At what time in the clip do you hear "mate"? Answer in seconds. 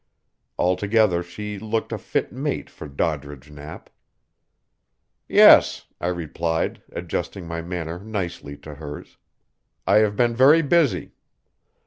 2.33-2.71